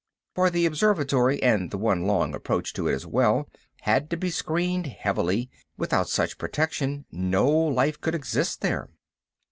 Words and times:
For 0.33 0.49
the 0.49 0.65
observatory, 0.65 1.43
and 1.43 1.69
the 1.69 1.77
one 1.77 2.07
long 2.07 2.33
approach 2.33 2.73
to 2.73 2.87
it 2.87 2.93
as 2.93 3.05
well, 3.05 3.47
had 3.81 4.09
to 4.09 4.17
be 4.17 4.31
screened 4.31 4.87
heavily; 4.87 5.51
without 5.77 6.09
such 6.09 6.39
protection 6.39 7.05
no 7.11 7.47
life 7.47 8.01
could 8.01 8.15
exist 8.15 8.61
there. 8.61 8.89